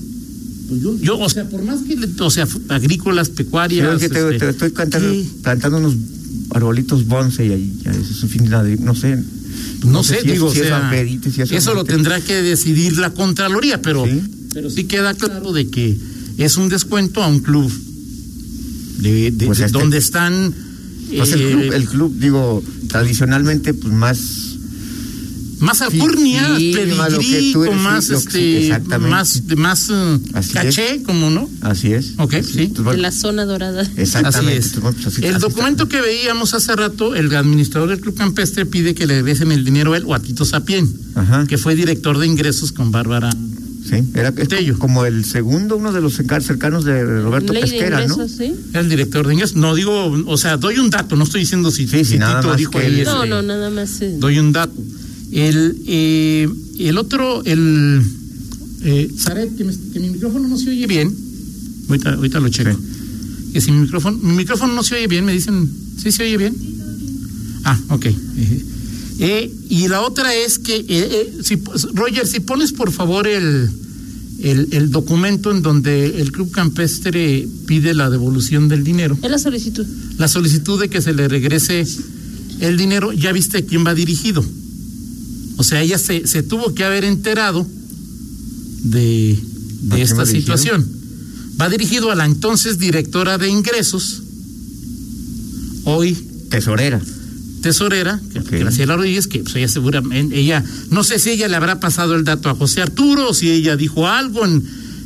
pues 0.68 0.82
yo, 0.82 0.98
yo, 0.98 1.18
o 1.18 1.28
sea, 1.30 1.48
por 1.48 1.62
más 1.62 1.80
que, 1.82 1.96
le- 1.96 2.08
o 2.20 2.30
sea, 2.30 2.46
agrícolas, 2.68 3.30
pecuarias. 3.30 3.94
es 3.94 4.00
que 4.00 4.08
te, 4.10 4.20
este, 4.20 4.38
te 4.38 4.48
estoy 4.50 4.70
cantando, 4.72 5.10
plantando 5.42 5.78
unos 5.78 5.94
arbolitos 6.50 7.06
bonsai 7.06 7.52
ahí, 7.52 7.72
ya, 7.82 7.90
eso 7.92 8.10
es 8.10 8.22
un 8.22 8.28
fin 8.28 8.44
de 8.44 8.76
no 8.78 8.94
sé. 8.94 9.18
No, 9.86 10.02
sé, 10.02 10.20
si 10.20 10.26
es- 10.26 10.32
digo, 10.34 10.52
si 10.52 10.60
o 10.60 10.64
eso 10.64 10.68
sea, 10.70 10.90
si 11.32 11.42
eso 11.42 11.54
eso 11.56 11.74
lo 11.74 11.84
tendrá 11.84 12.20
que 12.20 12.42
decidir 12.42 12.98
la 12.98 13.10
Contraloría, 13.10 13.80
pero 13.80 14.04
Sí. 14.04 14.20
pero 14.52 14.68
sí 14.70 14.84
queda 14.84 15.14
claro 15.14 15.52
de 15.52 15.68
que 15.68 15.96
es 16.36 16.56
un 16.58 16.68
descuento 16.68 17.22
a 17.22 17.28
un 17.28 17.40
club 17.40 17.72
de, 18.98 19.30
de- 19.30 19.46
Pues 19.46 19.58
de- 19.58 19.66
este- 19.66 19.78
donde 19.78 19.98
están 19.98 20.54
Pues 21.16 21.32
el 21.32 21.40
club, 21.50 21.72
el 21.72 21.84
club, 21.88 22.14
digo, 22.18 22.62
tradicionalmente, 22.88 23.74
pues 23.74 23.92
más 23.94 24.18
más 25.60 25.80
alcurnia, 25.82 26.54
Sí, 26.56 26.72
pedigrí, 26.72 26.94
más 26.96 28.10
este 29.34 29.56
más 29.56 29.90
eh, 29.90 30.18
Así 30.34 30.52
caché, 30.52 31.02
como 31.02 31.30
no. 31.30 31.50
así 31.62 31.92
es. 31.92 32.12
Ok, 32.18 32.34
Así 32.34 32.52
sí. 32.52 32.72
es. 32.76 32.84
De 32.84 32.96
la 32.96 33.10
zona 33.10 33.44
dorada. 33.44 33.82
Exactamente. 33.96 34.58
Así 34.58 34.68
es. 34.76 34.80
Pues 34.80 35.06
así- 35.06 35.24
el 35.24 35.34
así 35.34 35.40
documento 35.42 35.84
está. 35.84 35.96
que 35.96 36.02
veíamos 36.02 36.54
hace 36.54 36.76
rato, 36.76 37.16
el 37.16 37.34
administrador 37.34 37.88
del 37.88 38.00
Club 38.00 38.14
Campestre 38.14 38.66
pide 38.66 38.94
que 38.94 39.06
le 39.08 39.16
regresen 39.16 39.50
el 39.50 39.64
dinero 39.64 39.94
a 39.94 39.96
él 39.96 40.04
o 40.06 40.14
a 40.14 40.20
Tito 40.20 40.44
Sapien, 40.44 40.88
Ajá. 41.16 41.44
que 41.48 41.58
fue 41.58 41.74
director 41.74 42.18
de 42.18 42.26
ingresos 42.28 42.70
con 42.70 42.92
Bárbara. 42.92 43.30
Sí, 43.88 44.04
era 44.14 44.32
es 44.36 44.48
Tello. 44.48 44.78
como 44.78 45.04
el 45.06 45.24
segundo, 45.24 45.76
uno 45.76 45.92
de 45.92 46.00
los 46.00 46.14
cercanos 46.14 46.84
de 46.84 47.04
Roberto 47.22 47.52
Ley 47.52 47.62
de 47.62 47.68
Pesquera, 47.70 47.98
¿no? 48.06 48.12
ingresos, 48.14 48.32
¿sí? 48.36 48.52
Era 48.70 48.80
el 48.80 48.88
director 48.88 49.26
de 49.26 49.32
ingresos. 49.34 49.56
No 49.56 49.74
digo, 49.74 50.12
o 50.26 50.36
sea, 50.36 50.56
doy 50.58 50.78
un 50.78 50.90
dato, 50.90 51.16
no 51.16 51.24
estoy 51.24 51.40
diciendo 51.40 51.70
si, 51.70 51.86
Sí, 51.88 51.98
sí, 51.98 52.04
si 52.04 52.18
nada 52.18 52.40
Tito 52.40 52.48
más 52.48 52.58
dijo 52.58 52.70
que 52.72 52.78
ahí. 52.78 53.00
él- 53.00 53.04
No, 53.04 53.16
este, 53.22 53.28
no, 53.30 53.42
nada 53.42 53.70
más. 53.70 54.00
eh, 54.02 54.16
Doy 54.18 54.38
un 54.38 54.52
dato. 54.52 54.74
El, 55.32 55.76
eh, 55.86 56.48
el 56.80 56.98
otro, 56.98 57.42
el. 57.44 58.02
Eh, 58.82 59.10
Zaret, 59.18 59.56
que, 59.56 59.64
me- 59.64 59.74
que 59.92 60.00
mi 60.00 60.10
micrófono 60.10 60.48
no 60.48 60.56
se 60.58 60.70
oye 60.70 60.86
bien. 60.86 61.14
Ahorita, 61.88 62.14
ahorita 62.14 62.40
lo 62.40 62.48
checo. 62.50 62.78
Que 63.52 63.60
si 63.60 63.72
mi 63.72 63.80
micrófono, 63.80 64.18
mi 64.18 64.34
micrófono 64.34 64.74
no 64.74 64.82
se 64.82 64.96
oye 64.96 65.06
bien, 65.06 65.24
me 65.24 65.32
dicen, 65.32 65.68
¿sí 66.02 66.12
se 66.12 66.22
oye 66.24 66.36
bien? 66.36 66.54
Ah, 67.64 67.78
ok. 67.88 68.06
Eh, 68.06 68.14
eh, 69.18 69.50
y 69.68 69.88
la 69.88 70.02
otra 70.02 70.34
es 70.34 70.58
que, 70.58 70.76
eh, 70.76 70.84
eh, 70.88 71.32
si, 71.42 71.56
Roger, 71.94 72.26
si 72.26 72.40
pones 72.40 72.72
por 72.72 72.92
favor 72.92 73.26
el, 73.26 73.68
el, 74.42 74.68
el 74.72 74.90
documento 74.90 75.50
en 75.50 75.62
donde 75.62 76.20
el 76.20 76.30
Club 76.32 76.50
Campestre 76.52 77.46
pide 77.66 77.94
la 77.94 78.10
devolución 78.10 78.68
del 78.68 78.84
dinero, 78.84 79.18
Es 79.22 79.30
la 79.30 79.38
solicitud. 79.38 79.84
la 80.18 80.28
solicitud 80.28 80.80
de 80.80 80.88
que 80.88 81.02
se 81.02 81.12
le 81.14 81.26
regrese 81.28 81.84
el 82.60 82.76
dinero, 82.76 83.12
ya 83.12 83.32
viste 83.32 83.58
a 83.58 83.62
quién 83.62 83.84
va 83.86 83.94
dirigido. 83.94 84.44
O 85.56 85.64
sea, 85.64 85.82
ella 85.82 85.98
se, 85.98 86.26
se 86.26 86.42
tuvo 86.44 86.72
que 86.74 86.84
haber 86.84 87.04
enterado 87.04 87.66
de, 88.84 89.36
¿A 89.36 89.82
de 89.82 89.88
quién 89.96 90.02
esta 90.02 90.24
dirigido? 90.24 90.56
situación. 90.56 90.86
Va 91.60 91.68
dirigido 91.68 92.12
a 92.12 92.14
la 92.14 92.24
entonces 92.24 92.78
directora 92.78 93.36
de 93.38 93.48
ingresos, 93.48 94.22
hoy 95.84 96.14
Tesorera. 96.50 97.00
Tesorera, 97.62 98.20
que- 98.32 98.38
Ok. 98.40 98.50
Graciela 98.52 98.96
Rodríguez, 98.96 99.26
que 99.26 99.40
pues, 99.40 99.54
ella 99.56 99.68
seguramente, 99.68 100.38
ella, 100.38 100.64
no 100.90 101.04
sé 101.04 101.18
si 101.18 101.30
ella 101.30 101.48
le 101.48 101.56
habrá 101.56 101.80
pasado 101.80 102.14
el 102.14 102.24
dato 102.24 102.48
a 102.48 102.54
José 102.54 102.82
Arturo, 102.82 103.30
o 103.30 103.34
si 103.34 103.50
ella 103.50 103.76
dijo 103.76 104.06
algo 104.08 104.44
en, 104.44 104.62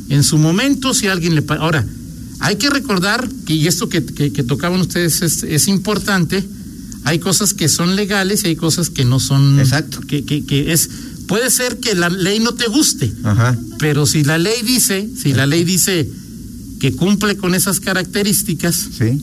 en 0.09 0.23
su 0.23 0.37
momento, 0.37 0.93
si 0.93 1.07
alguien 1.07 1.35
le... 1.35 1.43
Ahora, 1.59 1.85
hay 2.39 2.55
que 2.57 2.69
recordar 2.69 3.27
que, 3.45 3.53
y 3.55 3.67
esto 3.67 3.89
que, 3.89 4.03
que- 4.05 4.31
que 4.33 4.43
tocaban 4.43 4.79
ustedes 4.81 5.21
es, 5.21 5.43
es 5.43 5.67
importante, 5.67 6.43
hay 7.05 7.19
cosas 7.19 7.53
que 7.53 7.67
son 7.69 7.95
legales 7.95 8.43
y 8.43 8.47
hay 8.47 8.55
cosas 8.55 8.89
que 8.89 9.03
no 9.05 9.19
son... 9.19 9.59
Exacto. 9.59 10.01
Que, 10.01 10.23
que, 10.23 10.43
que 10.45 10.71
es... 10.73 10.89
Puede 11.27 11.49
ser 11.51 11.77
que 11.79 11.95
la 11.95 12.09
ley 12.09 12.39
no 12.39 12.53
te 12.53 12.67
guste, 12.67 13.11
Ajá. 13.23 13.57
pero 13.79 14.05
si 14.05 14.23
la 14.25 14.37
ley 14.37 14.61
dice, 14.65 15.09
si 15.21 15.33
la 15.33 15.45
ley 15.45 15.63
dice 15.63 16.09
que 16.81 16.91
cumple 16.91 17.37
con 17.37 17.55
esas 17.55 17.79
características, 17.79 18.75
Sí. 18.97 19.21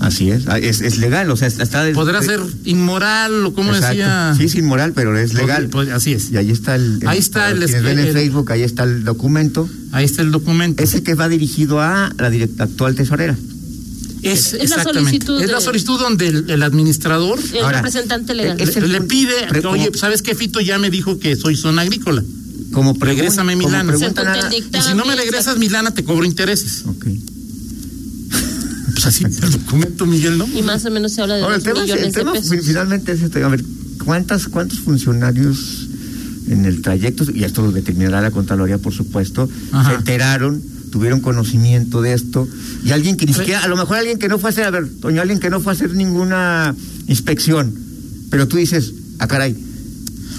Así 0.00 0.30
es. 0.30 0.44
Ah, 0.48 0.58
Es, 0.58 0.80
es 0.80 0.98
legal, 0.98 1.30
o 1.30 1.36
sea, 1.36 1.48
está. 1.48 1.90
podrá 1.92 2.20
ser 2.22 2.40
inmoral 2.64 3.46
o 3.46 3.54
como 3.54 3.72
decía... 3.72 4.34
Sí, 4.36 4.44
es 4.44 4.54
inmoral, 4.54 4.92
pero 4.94 5.16
es 5.18 5.34
legal. 5.34 5.68
Pues, 5.68 5.88
así 5.90 6.12
es. 6.12 6.30
Y 6.30 6.36
ahí 6.36 6.50
está 6.50 6.74
el. 6.74 7.00
Ahí 7.06 7.18
está 7.18 7.50
el- 7.50 7.60
ven 7.60 7.98
en 7.98 8.06
el- 8.06 8.12
Facebook, 8.12 8.50
ahí 8.52 8.62
está 8.62 8.84
el 8.84 9.04
documento. 9.04 9.68
Ahí 9.92 10.04
está 10.04 10.22
el 10.22 10.30
documento. 10.30 10.82
Ese 10.82 11.02
que 11.02 11.14
va 11.14 11.28
dirigido 11.28 11.80
a 11.80 12.12
la 12.18 12.30
directa 12.30 12.64
actual 12.64 12.94
tesorera. 12.94 13.36
Es, 14.22 14.46
Es 14.46 14.52
la 14.54 14.62
exactamente. 14.64 15.00
solicitud 15.10 15.42
es 15.42 15.50
la 15.50 15.60
solicitud 15.60 15.98
donde 16.00 16.28
el, 16.28 16.50
el 16.50 16.62
administrador 16.62 17.38
El 17.52 17.62
Ahora, 17.62 17.78
representante 17.78 18.32
legal. 18.34 18.56
le, 18.56 18.64
el 18.64 18.92
le 18.92 19.00
pide, 19.02 19.34
que, 19.52 19.66
oye, 19.66 19.90
¿sabes 19.94 20.22
qué, 20.22 20.34
Fito? 20.34 20.60
Ya 20.62 20.78
me 20.78 20.88
dijo 20.90 21.18
que 21.18 21.36
soy 21.36 21.56
zona 21.56 21.82
agrícola. 21.82 22.22
Como 22.72 22.94
Regrésame 22.98 23.54
mi 23.54 23.64
como 23.64 23.76
el 23.76 23.84
Y 24.72 24.82
si 24.82 24.94
no 24.94 25.04
me 25.04 25.14
regresas 25.14 25.58
mi 25.58 25.68
lana, 25.68 25.92
te 25.92 26.04
cobro 26.04 26.24
intereses. 26.24 26.84
Ok. 26.86 27.06
Pues 29.04 29.22
así, 29.22 29.24
el 29.24 29.50
documento, 29.52 30.06
Miguel, 30.06 30.38
¿no? 30.38 30.46
Y 30.46 30.62
más 30.62 30.84
o 30.86 30.90
menos 30.90 31.12
se 31.12 31.20
habla 31.22 31.36
de 31.36 31.42
Ahora, 31.42 31.56
el 31.56 31.62
tema, 31.62 31.82
millones 31.82 32.04
el 32.06 32.12
tema 32.12 32.32
de 32.32 32.42
fi- 32.42 32.48
pesos. 32.50 32.66
finalmente 32.66 33.12
es 33.12 33.22
este, 33.22 33.42
a 33.44 33.48
ver, 33.48 33.62
¿cuántas, 34.04 34.48
¿cuántos 34.48 34.78
funcionarios 34.80 35.88
en 36.48 36.64
el 36.64 36.82
trayecto, 36.82 37.24
y 37.32 37.44
esto 37.44 37.62
lo 37.62 37.72
determinará 37.72 38.20
la 38.20 38.30
Contraloría, 38.30 38.78
por 38.78 38.92
supuesto, 38.92 39.48
Ajá. 39.72 39.90
se 39.90 39.96
enteraron, 39.96 40.62
tuvieron 40.90 41.20
conocimiento 41.20 42.02
de 42.02 42.12
esto, 42.14 42.48
y 42.84 42.90
alguien 42.92 43.16
que 43.16 43.26
ni 43.26 43.32
siquiera, 43.34 43.60
a 43.62 43.68
lo 43.68 43.76
mejor 43.76 43.96
alguien 43.98 44.18
que 44.18 44.28
no 44.28 44.38
fue 44.38 44.50
a 44.50 44.52
hacer, 44.52 44.64
a 44.64 44.70
ver, 44.70 44.88
Toño, 45.00 45.20
alguien 45.20 45.38
que 45.38 45.50
no 45.50 45.60
fue 45.60 45.72
a 45.72 45.74
hacer 45.74 45.94
ninguna 45.94 46.74
inspección, 47.08 47.74
pero 48.30 48.48
tú 48.48 48.56
dices, 48.56 48.92
ah, 49.18 49.26
caray, 49.28 49.56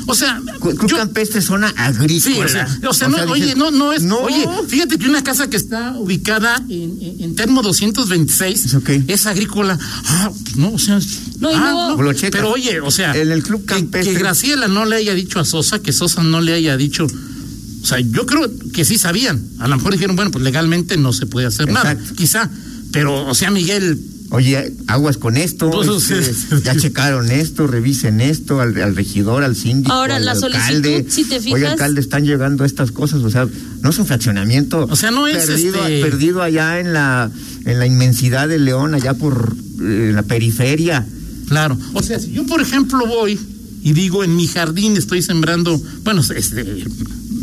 O 0.08 0.14
sea, 0.16 0.42
Club 0.60 0.88
yo- 0.88 0.98
Campestre 0.98 1.40
es 1.40 1.46
zona 1.46 1.70
Sí, 1.70 1.76
agrícola. 1.78 2.46
o 2.46 2.50
sea, 2.50 2.80
o 2.90 2.94
sea, 2.94 3.08
no, 3.08 3.18
dices, 3.18 3.32
oye, 3.32 3.56
no, 3.56 3.72
no 3.72 3.92
es. 3.92 4.04
No. 4.04 4.20
Oye, 4.20 4.48
fíjate 4.68 4.98
que 4.98 5.10
una 5.10 5.24
casa 5.24 5.50
que 5.50 5.58
está 5.58 5.94
ubicada 5.98 6.62
en, 6.70 6.98
en, 7.02 7.16
en 7.24 7.36
Termo 7.36 7.62
226 7.62 8.76
¿Es 9.08 9.26
agrícola. 9.26 9.78
Ah, 10.06 10.32
no, 10.58 10.74
o 10.74 10.80
sea. 10.80 11.00
No, 11.40 11.50
ah, 11.54 11.96
checas. 12.14 12.30
pero 12.32 12.52
oye, 12.52 12.80
o 12.82 12.92
sea. 12.92 13.16
En 13.16 13.32
el 13.32 13.42
Club 13.44 13.62
que- 13.66 13.74
Campestre- 13.76 14.14
Que, 14.14 14.20
Graciela 14.20 14.68
no 14.68 14.86
le 14.86 14.96
haya 14.98 15.14
dicho 15.14 15.40
a 15.40 15.46
Sosa, 15.46 15.80
que 15.80 15.92
Sosa 15.92 16.24
no 16.24 16.42
le 16.42 16.54
haya 16.54 16.78
dicho. 16.78 17.06
O 17.06 17.86
sea, 17.88 18.00
yo 18.00 18.26
creo 18.26 18.50
que 18.74 18.84
sí 18.86 18.98
sabían. 18.98 19.44
A 19.60 19.68
lo 19.68 19.78
mejor 19.78 19.94
dijeron, 19.94 20.16
bueno, 20.16 20.32
pues 20.32 20.44
legalmente 20.44 20.98
no 20.98 21.14
se 21.14 21.26
puede 21.28 21.48
hacer 21.48 21.72
nada. 21.72 21.92
Exacto. 21.94 22.16
Quizá. 22.16 22.50
Pero, 22.92 23.26
o 23.28 23.36
sea, 23.36 23.52
Miguel, 23.52 24.00
Oye, 24.36 24.74
aguas 24.88 25.18
con 25.18 25.38
esto, 25.38 25.72
Pues, 25.72 26.12
este, 26.12 26.62
ya 26.64 26.76
checaron 26.76 27.32
esto, 27.32 27.68
revisen 27.68 28.22
esto, 28.22 28.60
al, 28.62 28.80
al 28.82 28.96
regidor, 28.96 29.44
al 29.44 29.56
síndico, 29.56 29.94
Ahora, 29.94 30.18
al 30.18 30.26
la 30.26 30.32
alcalde. 30.34 30.90
solicitud, 31.00 31.12
si 31.12 31.24
te 31.24 31.36
Oye, 31.38 31.44
fijas- 31.56 31.72
alcalde, 31.72 32.02
están 32.02 32.26
llegando 32.26 32.66
estas 32.66 32.92
cosas, 32.92 33.22
o 33.24 33.30
sea, 33.30 33.48
no 33.82 33.90
es 33.90 33.98
un 33.98 34.06
fraccionamiento. 34.06 34.86
O 34.90 34.96
sea, 34.96 35.12
no 35.12 35.28
es, 35.28 35.46
perdido, 35.46 35.82
este- 35.88 36.02
perdido 36.02 36.42
allá 36.42 36.80
en 36.80 36.94
la, 36.94 37.32
en 37.66 37.80
la 37.80 37.86
inmensidad 37.86 38.48
de 38.48 38.60
León, 38.60 38.94
allá 38.94 39.14
por 39.14 39.56
eh, 39.82 40.12
la 40.14 40.24
periferia. 40.24 41.06
Claro. 41.48 41.78
O 41.94 42.02
sea, 42.04 42.20
si 42.20 42.32
yo, 42.32 42.46
por 42.46 42.62
ejemplo, 42.62 43.06
voy 43.08 43.40
y 43.84 43.94
digo, 43.94 44.24
en 44.24 44.36
mi 44.36 44.48
jardín 44.48 44.98
estoy 44.98 45.22
sembrando, 45.22 45.80
bueno, 46.04 46.22
este, 46.36 46.84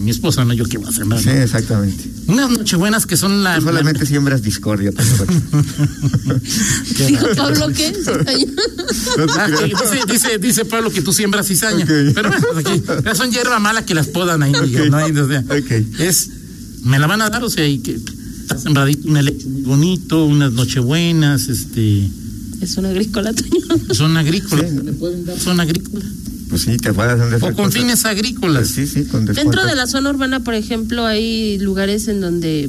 mi 0.03 0.11
esposa, 0.11 0.45
no 0.45 0.53
yo 0.53 0.65
que 0.67 0.79
voy 0.79 0.89
a 0.89 0.93
sembrar. 0.93 1.21
Sí, 1.23 1.29
¿no? 1.29 1.35
exactamente. 1.35 2.05
Unas 2.27 2.51
nochebuenas 2.51 3.07
que 3.07 3.17
son 3.17 3.43
la... 3.43 3.57
Tú 3.57 3.63
solamente 3.63 4.05
siembras 4.07 4.43
discordia. 4.43 4.91
Dijo. 7.09 7.27
Pablo 7.37 7.69
que 7.69 7.93
Ah, 9.39 9.49
dice, 9.65 10.01
dice, 10.13 10.39
dice 10.39 10.65
Pablo 10.65 10.91
que 10.91 11.03
tú 11.03 11.13
siembras 11.13 11.47
cizaña. 11.49 11.85
Pero 11.87 12.29
bueno, 12.31 12.47
pues 12.53 12.67
aquí 12.67 12.83
ya 13.05 13.15
son 13.15 13.31
hierba 13.31 13.59
mala 13.59 13.85
que 13.85 13.95
las 13.95 14.07
podan 14.09 14.43
ahí, 14.43 14.53
Miguel, 14.53 14.91
¿no? 14.91 14.97
Ahí, 14.99 15.13
o 15.13 15.29
sea, 15.29 15.41
Ok. 15.49 15.71
Es, 16.01 16.29
me 16.85 16.99
la 16.99 17.07
van 17.07 17.23
a 17.23 17.31
dar, 17.31 17.45
o 17.45 17.51
sea, 17.51 17.67
y 17.67 17.79
que 17.79 17.95
está 18.43 18.59
sembradito 18.59 19.09
un 19.09 19.23
leche 19.25 19.47
muy 19.49 19.63
bonito, 19.63 20.25
unas 20.25 20.53
nochebuenas, 20.53 21.49
este, 21.49 22.09
es 22.61 22.77
una 22.77 22.91
agrícola, 22.91 23.33
Toño. 23.33 23.95
son 23.95 24.17
agrícolas. 24.17 24.71
Sí. 24.71 24.77
¿Le 24.85 24.93
pueden 24.93 25.25
dar? 25.25 25.39
Son 25.39 25.59
agrícolas. 25.61 26.07
Pues 26.53 26.63
sí, 26.65 26.77
te 26.77 26.93
puedes 26.93 27.19
hacer 27.19 27.43
O 27.43 27.55
con 27.55 27.73
fines 27.73 28.05
agrícolas. 28.05 28.69
Sí, 28.69 28.87
sí, 28.87 29.05
con 29.07 29.25
Dentro 29.25 29.65
de 29.65 29.75
la 29.75 29.87
zona 29.87 30.11
urbana, 30.11 30.41
por 30.41 30.53
ejemplo, 30.53 31.07
hay 31.07 31.57
lugares 31.59 32.09
en 32.09 32.21
donde 32.21 32.69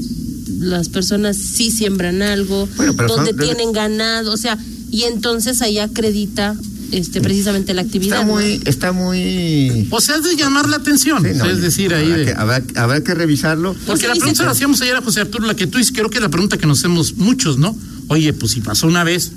las 0.59 0.87
personas 0.87 1.35
sí 1.35 1.69
siembran 1.69 2.21
algo, 2.21 2.65
Bueno, 2.77 2.93
pero 2.95 3.09
donde 3.13 3.31
son- 3.31 3.39
tienen 3.41 3.73
ganado, 3.73 4.31
o 4.31 4.37
sea, 4.37 4.57
y 4.89 5.03
entonces 5.03 5.61
ahí 5.61 5.79
acredita 5.79 6.55
este 6.93 7.19
precisamente 7.19 7.73
la 7.73 7.81
actividad. 7.81 8.19
Está 8.21 8.25
¿no? 8.25 8.33
muy, 8.33 8.61
está 8.63 8.91
muy... 8.93 9.87
O 9.89 9.99
sea, 9.99 10.15
es 10.15 10.23
de 10.23 10.37
llamar 10.37 10.69
la 10.69 10.77
atención. 10.77 11.21
Sí, 11.21 11.31
no, 11.35 11.45
es 11.45 11.61
decir, 11.61 11.93
ahí 11.93 12.05
habrá 12.05 12.17
de... 12.17 12.25
que, 12.25 12.31
habrá, 12.31 12.63
habrá 12.75 13.03
que 13.03 13.13
revisarlo. 13.15 13.75
Porque 13.85 14.03
se 14.03 14.07
la 14.07 14.13
pregunta 14.13 14.43
que- 14.43 14.45
la 14.45 14.51
hacíamos 14.51 14.81
ayer 14.81 14.95
a 14.95 15.01
José 15.01 15.19
Arturo, 15.19 15.45
la 15.45 15.57
que 15.57 15.67
tú 15.67 15.77
dices, 15.77 15.91
creo 15.93 16.09
que 16.09 16.19
es 16.19 16.23
la 16.23 16.29
pregunta 16.29 16.57
que 16.57 16.67
nos 16.67 16.79
hacemos 16.79 17.17
muchos, 17.17 17.57
¿no? 17.57 17.75
Oye, 18.07 18.31
pues 18.31 18.53
si 18.53 18.61
pasó 18.61 18.87
una 18.87 19.03
vez, 19.03 19.33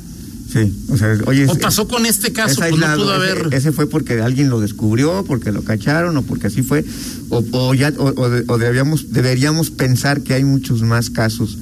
Sí, 0.52 0.72
o 0.90 0.96
sea, 0.96 1.16
oye, 1.26 1.46
o 1.46 1.52
es- 1.52 1.58
pasó 1.58 1.88
con 1.88 2.06
este 2.06 2.32
caso, 2.32 2.62
es 2.64 2.70
pues 2.70 2.80
no 2.80 2.94
pudo 2.96 3.22
ese- 3.22 3.30
haber. 3.32 3.54
Ese, 3.54 3.72
fue 3.72 3.88
porque 3.88 4.20
alguien 4.20 4.48
lo 4.48 4.60
descubrió, 4.60 5.24
porque 5.26 5.50
lo 5.52 5.62
cacharon 5.62 6.16
o 6.16 6.22
porque 6.22 6.46
así 6.46 6.62
fue. 6.62 6.84
O, 7.30 7.44
o 7.50 7.74
ya, 7.74 7.92
o, 7.98 8.12
o 8.20 8.28
de- 8.30 8.44
o 8.46 8.56
deberíamos, 8.58 9.12
deberíamos 9.12 9.70
pensar 9.70 10.22
que 10.22 10.34
hay 10.34 10.44
muchos 10.44 10.82
más 10.82 11.10
casos 11.10 11.58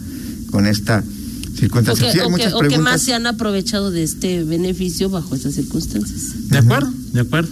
con 0.51 0.67
esta 0.67 1.03
O 1.03 1.57
circunstancia. 1.57 2.07
que, 2.07 2.13
Sí, 2.13 2.19
hay 2.21 2.25
o 2.25 2.27
que- 2.27 2.31
muchas 2.31 2.53
o 2.55 2.61
que 2.61 2.79
más 2.79 3.01
se 3.01 3.15
han 3.15 3.27
aprovechado 3.27 3.91
de 3.91 4.03
este 4.03 4.45
beneficio 4.45 5.09
bajo 5.09 5.35
esas 5.35 5.55
circunstancias. 5.55 6.49
De 6.51 6.59
acuerdo, 6.59 6.93
de 7.13 7.21
acuerdo. 7.21 7.51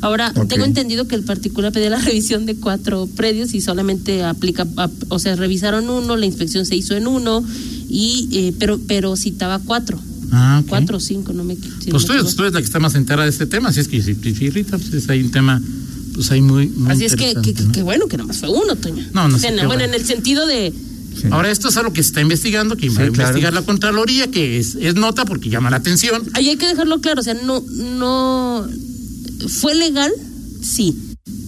Ahora, 0.00 0.32
tengo 0.48 0.64
entendido 0.64 1.06
que 1.06 1.14
el 1.14 1.22
particular 1.24 1.72
pedía 1.72 1.90
la 1.90 1.98
revisión 2.00 2.46
de 2.46 2.54
cuatro 2.56 3.08
predios 3.16 3.52
y 3.54 3.60
solamente 3.60 4.22
aplica, 4.24 4.66
ap- 4.76 4.92
o 5.08 5.18
sea, 5.18 5.34
revisaron 5.36 5.90
uno, 5.90 6.16
la 6.16 6.26
inspección 6.26 6.66
se 6.66 6.76
hizo 6.76 6.96
en 6.96 7.06
uno, 7.06 7.44
y 7.88 8.28
eh, 8.32 8.54
pero 8.58 8.80
pero 8.88 9.14
citaba 9.16 9.58
cuatro, 9.60 10.00
Ah, 10.32 10.62
cuatro 10.66 10.96
o 10.96 11.00
cinco, 11.00 11.32
no 11.32 11.44
me 11.44 11.54
si 11.56 11.60
no 11.60 11.68
Pues 11.68 11.84
me 11.84 11.88
tú, 11.90 11.94
eres- 11.94 12.06
equivoco. 12.24 12.34
tú 12.36 12.42
eres 12.42 12.52
la 12.54 12.60
que 12.60 12.64
está 12.66 12.78
más 12.80 12.94
enterada 12.94 13.24
de 13.24 13.30
este 13.30 13.46
tema, 13.46 13.68
así 13.68 13.80
es 13.80 13.88
que 13.88 14.02
si, 14.02 14.14
si, 14.14 14.34
si, 14.34 14.50
Rita, 14.50 14.78
pues 14.78 14.92
es 14.94 15.08
ahí 15.10 15.20
un 15.22 15.30
tema, 15.30 15.60
pues 16.14 16.30
ahí 16.30 16.40
muy, 16.40 16.68
muy 16.68 16.90
Así 16.90 17.04
es 17.04 17.14
que, 17.16 17.34
que, 17.42 17.52
¿no? 17.62 17.72
que 17.72 17.82
bueno 17.82 18.06
que 18.08 18.16
nomás 18.16 18.38
fue 18.38 18.48
uno, 18.48 18.74
Toño. 18.76 19.04
No, 19.12 19.28
no 19.28 19.36
O 19.36 19.38
sea, 19.38 19.50
sé, 19.50 19.56
bueno, 19.56 19.68
bueno. 19.68 19.84
en 19.84 19.94
el 19.94 20.04
sentido 20.06 20.46
de 20.46 20.72
Sí. 21.20 21.26
Ahora, 21.30 21.50
esto 21.50 21.68
es 21.68 21.76
algo 21.76 21.92
que 21.92 22.02
se 22.02 22.06
está 22.08 22.22
investigando, 22.22 22.74
que 22.74 22.88
va 22.88 23.02
a 23.02 23.04
Sí, 23.06 23.12
claro. 23.12 23.12
investigar 23.28 23.52
la 23.52 23.60
Contraloría, 23.60 24.28
que 24.30 24.58
es, 24.58 24.76
es 24.80 24.94
nota 24.94 25.26
porque 25.26 25.50
llama 25.50 25.68
la 25.68 25.76
atención. 25.76 26.22
ahí 26.32 26.48
hay 26.48 26.56
que 26.56 26.66
dejarlo 26.66 27.02
claro, 27.02 27.20
o 27.20 27.22
sea, 27.22 27.34
no 27.34 27.60
no 27.60 28.66
fue 29.48 29.74
legal, 29.74 30.10
sí, 30.62 30.96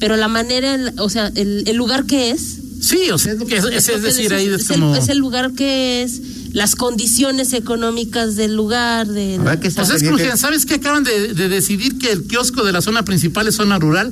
pero 0.00 0.16
la 0.16 0.28
manera, 0.28 0.92
o 0.98 1.08
sea, 1.08 1.32
el, 1.34 1.64
el 1.66 1.76
lugar 1.76 2.04
que 2.04 2.30
es 2.30 2.58
Sí, 2.82 3.08
o 3.10 3.16
sea, 3.16 3.32
es, 3.32 3.38
lo 3.38 3.46
que 3.46 3.56
es, 3.56 3.64
es, 3.64 3.88
lo 3.88 3.94
que 3.94 4.00
decir, 4.02 4.34
ahí 4.34 4.46
es, 4.48 4.60
es 4.60 4.68
como... 4.68 4.94
el, 4.94 5.00
es 5.02 5.08
el 5.08 5.16
lugar 5.16 5.52
que 5.54 6.02
es, 6.02 6.20
las 6.54 6.74
condiciones 6.76 7.52
económicas 7.52 8.36
del 8.36 8.54
lugar, 8.56 9.06
de 9.08 9.36
la- 9.38 9.60
que 9.60 9.70
Pues 9.70 9.90
es 9.90 10.02
que, 10.02 10.36
¿sabes 10.38 10.64
que 10.64 10.74
acaban 10.74 11.04
de, 11.04 11.34
de 11.34 11.48
decidir 11.50 11.98
que 11.98 12.10
el 12.12 12.22
kiosco 12.24 12.64
de 12.64 12.72
la 12.72 12.80
zona 12.80 13.04
principal 13.04 13.46
es 13.48 13.56
zona 13.56 13.78
rural? 13.78 14.10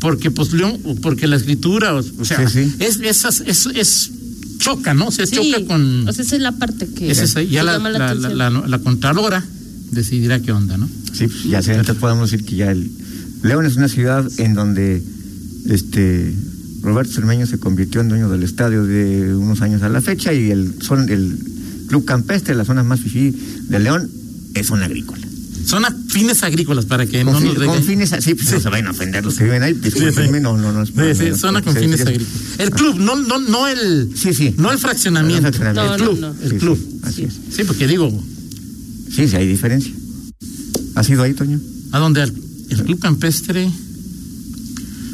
Porque, 0.00 0.30
pues, 0.30 0.52
León, 0.52 0.80
porque 1.02 1.26
la 1.26 1.36
escritura, 1.36 1.94
o, 1.94 1.98
o 1.98 2.24
sea, 2.24 2.48
Sí, 2.48 2.64
sí. 2.64 2.74
Es, 2.80 2.98
es, 3.00 3.24
es, 3.46 3.66
es- 3.74 4.10
choca, 4.58 4.94
¿no? 4.94 5.10
Se 5.10 5.26
Sí, 5.26 5.34
choca 5.36 5.66
con... 5.66 6.08
o 6.08 6.12
sea, 6.12 6.22
esa 6.24 6.36
es 6.36 6.40
la 6.42 6.52
parte 6.52 6.86
que, 6.86 7.10
es 7.10 7.36
ahí. 7.36 7.48
ya 7.48 7.64
la, 7.64 7.78
la 7.78 7.90
la, 7.90 7.98
la, 7.98 8.06
atención. 8.10 8.38
la- 8.38 8.50
la 8.50 8.78
Contralora 8.78 9.44
decidirá 9.90 10.38
qué 10.40 10.52
onda, 10.52 10.76
¿no? 10.76 10.88
Sí, 11.12 11.26
pues, 11.26 11.42
ya 11.44 11.58
entonces 11.58 11.96
podemos 11.96 12.30
decir 12.30 12.46
que 12.46 12.54
ya 12.56 12.70
el 12.70 12.88
León 13.42 13.66
es 13.66 13.74
una 13.76 13.88
ciudad 13.88 14.24
en 14.38 14.54
donde 14.54 15.02
este 15.68 16.32
Roberto 16.82 17.12
Cermeño 17.12 17.46
se 17.46 17.58
convirtió 17.58 18.00
en 18.00 18.08
dueño 18.08 18.28
del 18.28 18.42
estadio 18.44 18.84
de 18.84 19.34
unos 19.34 19.60
años 19.62 19.82
a 19.82 19.88
la 19.88 20.00
fecha 20.00 20.32
y 20.32 20.50
el 20.50 20.74
son 20.80 21.08
el 21.10 21.38
club 21.92 22.06
campestre, 22.06 22.54
la 22.54 22.64
zona 22.64 22.82
más 22.82 23.00
fifí 23.00 23.34
de 23.68 23.78
León, 23.78 24.10
es 24.54 24.66
zona 24.66 24.86
agrícola. 24.86 25.20
Son 25.66 25.84
a 25.84 25.94
fines 26.08 26.42
agrícolas 26.42 26.86
para 26.86 27.04
que 27.04 27.22
Con, 27.22 27.34
no 27.34 27.40
nos 27.40 27.54
con 27.66 27.82
fines 27.84 28.14
así, 28.14 28.34
pues 28.34 28.50
no 28.50 28.60
se 28.60 28.68
vayan 28.70 28.86
a 28.86 28.92
ofender 28.92 29.22
los 29.22 29.34
que 29.36 29.44
viven 29.44 29.62
ahí, 29.62 29.74
discúlpenme, 29.74 30.40
no, 30.40 30.56
no, 30.56 30.72
no. 30.72 30.82
es 30.82 30.88
Sí, 31.18 31.26
sí, 31.32 31.38
zona 31.38 31.60
con 31.60 31.76
fines 31.76 31.96
sí, 32.00 32.02
agrícolas. 32.02 32.32
El 32.58 32.70
club, 32.70 32.98
no, 32.98 33.14
no, 33.16 33.38
no 33.40 33.68
el, 33.68 34.10
Sí, 34.16 34.32
sí. 34.32 34.54
no 34.56 34.72
el 34.72 34.78
fraccionamiento. 34.78 35.48
El 35.48 35.54
fraccionamiento. 35.54 35.94
el 35.94 36.00
No, 36.02 36.18
club, 36.18 36.36
el 36.44 36.50
Sí, 36.50 36.56
club. 36.56 36.78
sí, 36.78 37.00
así 37.02 37.22
es. 37.24 37.34
Sí, 37.54 37.64
porque 37.64 37.86
digo, 37.86 38.10
Sí, 39.14 39.28
sí, 39.28 39.36
hay 39.36 39.46
diferencia. 39.46 39.92
¿Has 40.94 41.10
ido 41.10 41.22
ahí, 41.22 41.34
Toño? 41.34 41.60
¿a 41.92 41.98
dónde? 41.98 42.22
El 42.22 42.82
club 42.84 42.98
campestre. 43.00 43.70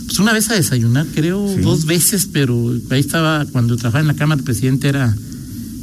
Pues 0.07 0.19
una 0.21 0.33
vez 0.33 0.49
a 0.51 0.55
desayunar, 0.55 1.07
creo, 1.13 1.53
Sí. 1.57 1.61
dos 1.61 1.85
veces, 1.87 2.29
pero 2.33 2.73
ahí 2.91 3.01
estaba, 3.01 3.45
cuando 3.47 3.77
trabajaba 3.77 4.01
en 4.03 4.07
la 4.07 4.15
Cámara, 4.15 4.39
el 4.39 4.45
presidente 4.45 4.89
era 4.89 5.15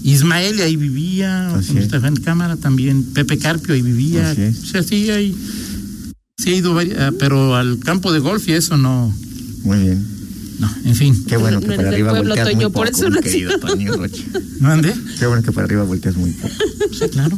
Ismael 0.09 0.61
ahí 0.61 0.75
vivía. 0.75 1.47
Así 1.49 1.67
Cuando 1.67 1.81
es. 1.81 1.87
trabajaba 1.89 2.07
en 2.09 2.15
la 2.15 2.21
Cámara 2.21 2.55
también, 2.57 3.03
Pepe 3.03 3.37
Carpio 3.37 3.73
ahí 3.73 3.81
vivía. 3.81 4.29
Así 4.31 4.41
es. 4.41 4.63
O 4.63 4.65
sea, 4.67 4.83
sí, 4.83 5.09
ahí. 5.09 5.35
Sí 6.37 6.51
he 6.51 6.55
ido, 6.57 6.77
ah, 6.79 7.11
pero 7.17 7.55
al 7.55 7.79
campo 7.79 8.11
de 8.13 8.19
golf 8.19 8.47
y 8.47 8.53
eso 8.53 8.77
no. 8.77 9.13
Muy 9.63 9.79
bien. 9.79 10.05
No, 10.59 10.69
en 10.85 10.95
fin. 10.95 11.23
Qué 11.27 11.35
bueno 11.37 11.59
que 11.59 11.67
No 11.67 11.75
para 11.75 11.89
arriba 11.89 12.11
pueblo, 12.11 12.29
volteas 12.29 12.47
Toño, 12.47 12.67
muy 12.69 12.73
por 12.73 12.85
poco, 12.87 12.97
eso 12.97 13.09
no 13.09 13.19
querido 13.21 13.51
sé. 13.51 13.57
Toño 13.59 13.97
Rocha. 13.97 14.23
¿No 14.59 14.69
andé? 14.71 14.93
Qué 15.19 15.25
bueno 15.25 15.43
que 15.43 15.51
para 15.51 15.65
arriba 15.65 15.83
volteas 15.83 16.15
muy 16.15 16.31
poco. 16.31 16.53
Sí, 16.93 17.09
claro. 17.11 17.37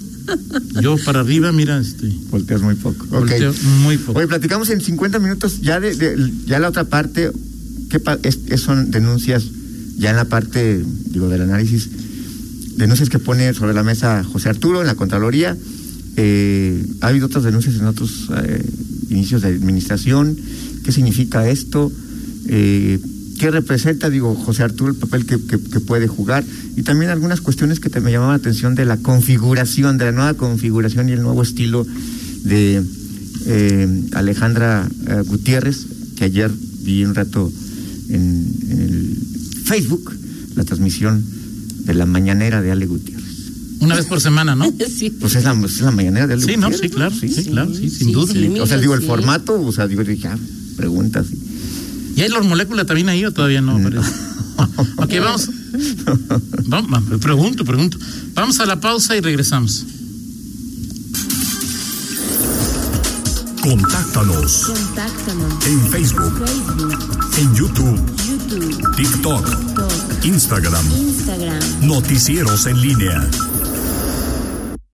Yo 0.82 0.98
para 1.06 1.22
arriba, 1.22 1.52
mira, 1.52 1.80
este. 1.80 2.12
Volteas 2.30 2.62
muy 2.62 2.76
poco. 2.76 3.06
Ok. 3.06 3.12
Volteo 3.30 3.54
muy 3.82 3.98
poco. 3.98 4.20
Oye, 4.20 4.28
platicamos 4.28 4.70
en 4.70 4.82
50 4.82 5.20
minutos 5.20 5.62
ya 5.62 5.80
de, 5.80 5.96
de- 5.96 6.32
ya 6.46 6.60
la 6.60 6.70
otra 6.70 6.84
parte, 6.84 7.32
¿qué 7.90 8.00
pa- 8.00 8.20
es- 8.24 8.40
es- 8.48 8.62
son 8.62 8.92
denuncias 8.92 9.46
ya 9.98 10.10
en 10.12 10.16
la 10.18 10.26
parte, 10.26 10.84
digo, 11.10 11.28
del 11.30 11.42
análisis, 11.44 11.90
denuncias 12.78 13.10
que 13.10 13.20
pone 13.20 13.54
sobre 13.54 13.74
la 13.74 13.84
mesa 13.84 14.24
José 14.24 14.50
Arturo 14.50 14.82
en 14.82 14.88
la 14.88 14.96
Contraloría. 14.96 15.58
Eh, 16.16 16.86
ha 17.02 17.08
habido 17.08 17.26
otras 17.26 17.44
denuncias 17.44 17.76
en 17.76 17.86
otros 17.86 18.30
eh, 18.44 18.64
inicios 19.10 19.42
de 19.42 19.50
administración. 19.50 20.38
¿Qué 20.84 20.92
significa 20.92 21.50
esto? 21.50 21.92
Eh, 22.48 23.00
¿Qué 23.40 23.52
representa, 23.52 24.10
digo, 24.10 24.34
José 24.34 24.64
Arturo, 24.64 24.92
el 24.92 24.98
papel 24.98 25.26
que, 25.26 25.38
puede 25.80 26.08
jugar? 26.08 26.44
Y 26.76 26.84
también 26.84 27.12
algunas 27.12 27.42
cuestiones 27.42 27.80
que 27.80 27.90
te 27.90 28.00
me 28.00 28.12
llamaban 28.12 28.34
la 28.34 28.40
atención 28.40 28.74
de 28.74 28.86
la 28.86 28.98
configuración, 28.98 29.98
de 29.98 30.06
la 30.06 30.12
nueva 30.12 30.34
configuración 30.36 31.10
y 31.10 31.12
el 31.12 31.22
nuevo 31.22 31.44
estilo 31.44 31.86
de 32.44 32.84
eh, 33.46 34.04
Alejandra 34.14 34.88
Gutiérrez, 35.26 35.86
que 36.16 36.26
ayer 36.26 36.52
vi 36.82 37.06
un 37.06 37.14
rato 37.14 37.52
en, 38.10 38.48
en 38.70 38.82
el 38.82 39.18
Facebook 39.66 40.14
la 40.56 40.64
transmisión 40.64 41.37
de 41.88 41.94
la 41.96 42.06
mañanera 42.06 42.62
de 42.62 42.72
Ale 42.72 42.86
Gutiérrez. 42.86 43.26
Una 43.80 43.96
vez 43.96 44.06
por 44.06 44.20
semana, 44.22 44.56
¿no? 44.56 44.72
sí. 44.98 45.10
Pues 45.10 45.36
es 45.36 45.44
la, 45.44 45.54
es 45.66 45.82
la 45.82 45.92
mañanera 45.92 46.28
de 46.28 46.34
Ale 46.34 46.44
Sí, 46.44 46.58
no, 46.58 46.70
Gutiérrez. 46.70 46.80
sí, 46.82 46.90
claro, 46.90 47.16
sí, 47.16 47.46
claro, 47.46 47.74
sí, 47.74 47.90
sin 47.90 48.08
sí, 48.08 48.14
duda. 48.14 48.34
sí. 48.34 48.60
o 48.60 48.68
sea, 48.68 48.78
digo, 48.78 48.94
el 48.94 49.02
Sí. 49.02 49.08
formato, 49.08 49.60
o 49.62 49.72
sea, 49.72 49.88
digo, 49.88 50.04
ah, 50.26 50.38
preguntas. 50.76 51.28
¿Y 52.16 52.22
hay 52.22 52.30
los 52.30 52.46
moléculas 52.46 52.86
también 52.86 53.10
ahí 53.10 53.24
o 53.26 53.32
todavía 53.32 53.62
no? 53.62 53.78
No. 53.80 54.02
ok, 54.98 55.14
vamos. 55.22 55.50
vamos. 56.66 57.04
Pregunto, 57.22 57.64
pregunto. 57.64 57.98
Vamos 58.34 58.60
a 58.60 58.66
la 58.66 58.80
pausa 58.80 59.16
y 59.16 59.22
regresamos. 59.22 59.86
Contáctanos 63.62 64.64
Contáctanos. 64.68 65.66
en 65.68 65.92
Facebook, 65.92 66.34
Facebook, 66.46 66.98
en 67.38 67.56
YouTube, 67.56 68.00
YouTube, 68.26 68.96
TikTok, 68.96 69.46
Instagram. 70.24 70.86
Instagram. 70.92 71.60
Noticieros 71.82 72.66
en 72.68 72.82
línea. 72.82 73.30